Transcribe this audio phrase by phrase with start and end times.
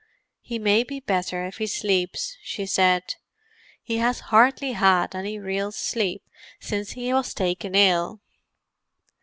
[0.41, 3.13] "He may be better if he sleeps," she said.
[3.83, 6.23] "He has hardly had any real sleep
[6.59, 8.19] since he was taken ill."